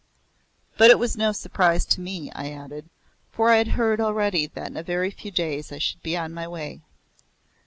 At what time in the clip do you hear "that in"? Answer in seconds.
4.47-4.75